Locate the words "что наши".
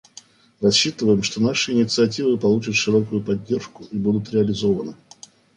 1.21-1.73